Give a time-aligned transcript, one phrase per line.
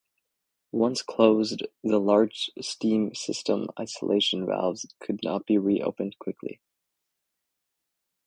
[0.71, 6.59] Once closed, the large steam system isolation valves could not be reopened quickly.